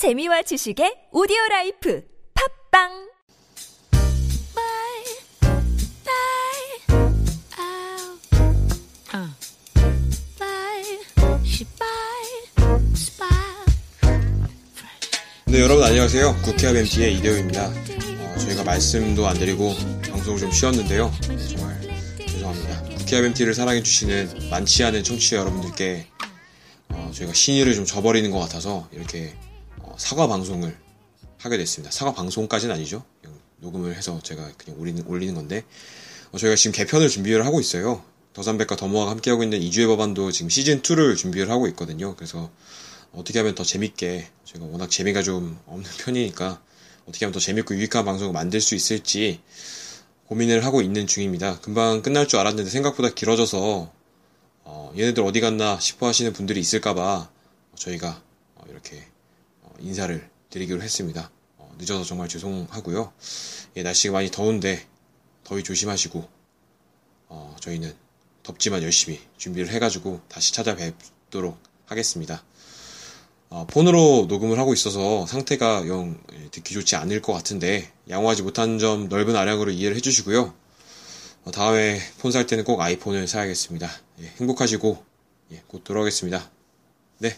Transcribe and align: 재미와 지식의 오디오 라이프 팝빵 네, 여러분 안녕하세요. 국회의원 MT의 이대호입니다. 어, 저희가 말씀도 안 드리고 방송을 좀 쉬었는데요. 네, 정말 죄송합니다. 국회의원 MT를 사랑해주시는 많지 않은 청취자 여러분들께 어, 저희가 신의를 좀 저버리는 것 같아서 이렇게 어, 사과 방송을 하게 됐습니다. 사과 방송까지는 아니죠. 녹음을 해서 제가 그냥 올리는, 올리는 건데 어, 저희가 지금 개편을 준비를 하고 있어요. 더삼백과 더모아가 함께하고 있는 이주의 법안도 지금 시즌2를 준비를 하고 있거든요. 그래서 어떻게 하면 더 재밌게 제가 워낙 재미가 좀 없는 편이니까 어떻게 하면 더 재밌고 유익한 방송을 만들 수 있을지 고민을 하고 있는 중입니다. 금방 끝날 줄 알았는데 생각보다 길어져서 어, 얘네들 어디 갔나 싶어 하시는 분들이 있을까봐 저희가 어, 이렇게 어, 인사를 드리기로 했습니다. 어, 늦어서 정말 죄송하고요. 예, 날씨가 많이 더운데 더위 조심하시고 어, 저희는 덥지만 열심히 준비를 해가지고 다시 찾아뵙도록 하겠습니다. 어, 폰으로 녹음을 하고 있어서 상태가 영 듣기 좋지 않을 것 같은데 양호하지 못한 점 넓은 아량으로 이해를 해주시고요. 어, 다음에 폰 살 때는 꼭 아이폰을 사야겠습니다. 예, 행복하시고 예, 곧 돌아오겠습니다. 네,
재미와 0.00 0.40
지식의 0.40 1.12
오디오 1.12 1.36
라이프 1.50 2.02
팝빵 2.32 2.88
네, 15.44 15.60
여러분 15.60 15.84
안녕하세요. 15.84 16.36
국회의원 16.44 16.78
MT의 16.78 17.16
이대호입니다. 17.16 17.66
어, 17.66 18.38
저희가 18.38 18.64
말씀도 18.64 19.28
안 19.28 19.36
드리고 19.36 19.74
방송을 20.08 20.40
좀 20.40 20.50
쉬었는데요. 20.50 21.12
네, 21.28 21.46
정말 21.46 21.78
죄송합니다. 22.26 22.82
국회의원 22.96 23.26
MT를 23.32 23.52
사랑해주시는 23.52 24.48
많지 24.48 24.82
않은 24.82 25.04
청취자 25.04 25.36
여러분들께 25.36 26.06
어, 26.88 27.10
저희가 27.14 27.34
신의를 27.34 27.74
좀 27.74 27.84
저버리는 27.84 28.30
것 28.30 28.38
같아서 28.38 28.88
이렇게 28.92 29.34
어, 29.36 29.49
사과 29.96 30.26
방송을 30.26 30.76
하게 31.38 31.58
됐습니다. 31.58 31.90
사과 31.90 32.12
방송까지는 32.12 32.74
아니죠. 32.74 33.04
녹음을 33.60 33.94
해서 33.96 34.20
제가 34.22 34.50
그냥 34.56 34.80
올리는, 34.80 35.06
올리는 35.06 35.34
건데 35.34 35.64
어, 36.32 36.38
저희가 36.38 36.56
지금 36.56 36.72
개편을 36.72 37.08
준비를 37.08 37.44
하고 37.46 37.60
있어요. 37.60 38.02
더삼백과 38.32 38.76
더모아가 38.76 39.10
함께하고 39.10 39.42
있는 39.42 39.60
이주의 39.60 39.86
법안도 39.86 40.32
지금 40.32 40.48
시즌2를 40.48 41.16
준비를 41.16 41.50
하고 41.50 41.66
있거든요. 41.68 42.14
그래서 42.16 42.50
어떻게 43.12 43.38
하면 43.40 43.54
더 43.54 43.64
재밌게 43.64 44.28
제가 44.44 44.64
워낙 44.66 44.88
재미가 44.88 45.22
좀 45.22 45.58
없는 45.66 45.90
편이니까 45.98 46.60
어떻게 47.06 47.24
하면 47.24 47.32
더 47.32 47.40
재밌고 47.40 47.74
유익한 47.74 48.04
방송을 48.04 48.32
만들 48.32 48.60
수 48.60 48.74
있을지 48.74 49.40
고민을 50.26 50.64
하고 50.64 50.80
있는 50.80 51.08
중입니다. 51.08 51.58
금방 51.60 52.02
끝날 52.02 52.28
줄 52.28 52.38
알았는데 52.38 52.70
생각보다 52.70 53.08
길어져서 53.10 53.92
어, 54.62 54.92
얘네들 54.96 55.24
어디 55.24 55.40
갔나 55.40 55.80
싶어 55.80 56.06
하시는 56.06 56.32
분들이 56.32 56.60
있을까봐 56.60 57.28
저희가 57.74 58.22
어, 58.54 58.64
이렇게 58.68 58.96
어, 58.96 59.19
인사를 59.80 60.28
드리기로 60.50 60.82
했습니다. 60.82 61.30
어, 61.58 61.74
늦어서 61.78 62.04
정말 62.04 62.28
죄송하고요. 62.28 63.12
예, 63.76 63.82
날씨가 63.82 64.12
많이 64.12 64.30
더운데 64.30 64.86
더위 65.44 65.62
조심하시고 65.62 66.28
어, 67.28 67.56
저희는 67.60 67.94
덥지만 68.42 68.82
열심히 68.82 69.20
준비를 69.36 69.70
해가지고 69.72 70.20
다시 70.28 70.52
찾아뵙도록 70.52 71.58
하겠습니다. 71.86 72.42
어, 73.48 73.66
폰으로 73.68 74.26
녹음을 74.28 74.58
하고 74.58 74.72
있어서 74.72 75.26
상태가 75.26 75.86
영 75.88 76.20
듣기 76.52 76.72
좋지 76.74 76.94
않을 76.96 77.20
것 77.20 77.32
같은데 77.32 77.92
양호하지 78.08 78.42
못한 78.42 78.78
점 78.78 79.08
넓은 79.08 79.34
아량으로 79.36 79.70
이해를 79.72 79.96
해주시고요. 79.96 80.54
어, 81.44 81.50
다음에 81.50 82.00
폰 82.18 82.30
살 82.32 82.46
때는 82.46 82.64
꼭 82.64 82.80
아이폰을 82.80 83.26
사야겠습니다. 83.26 83.90
예, 84.20 84.26
행복하시고 84.40 85.04
예, 85.52 85.62
곧 85.66 85.82
돌아오겠습니다. 85.84 86.48
네, 87.18 87.36